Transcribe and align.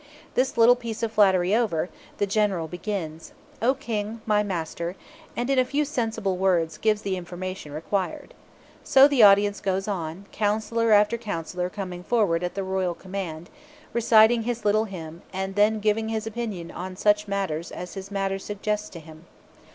This 0.33 0.57
little 0.57 0.75
piece 0.75 1.03
of 1.03 1.11
flattery 1.11 1.53
over, 1.55 1.87
the 2.17 2.25
General 2.25 2.67
begins, 2.67 3.33
"O 3.61 3.75
King, 3.75 4.21
my 4.25 4.41
master," 4.41 4.95
and 5.37 5.47
in 5.47 5.59
a 5.59 5.63
few 5.63 5.85
sensible 5.85 6.37
words 6.37 6.79
gives 6.79 7.03
the 7.03 7.15
information 7.17 7.71
required. 7.71 8.33
So 8.83 9.07
the 9.07 9.21
audience 9.21 9.59
goes 9.61 9.87
on, 9.87 10.25
counsellor 10.31 10.91
after 10.91 11.19
counsellor 11.19 11.69
coming 11.69 12.01
forward 12.01 12.43
at 12.43 12.55
the 12.55 12.63
royal 12.63 12.95
command, 12.95 13.51
reciting 13.93 14.41
his 14.41 14.65
little 14.65 14.85
hymn, 14.85 15.21
and 15.31 15.53
then 15.53 15.79
giving 15.79 16.09
his 16.09 16.25
opinion 16.25 16.71
on 16.71 16.95
such 16.95 17.27
matters 17.27 17.71
as 17.71 17.93
his 17.93 18.09
master 18.09 18.39
suggests 18.39 18.89
to 18.89 18.99
him. 18.99 19.27